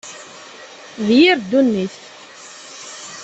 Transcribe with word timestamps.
D 1.07 1.09
yir 1.19 1.37
ddunit. 1.43 1.95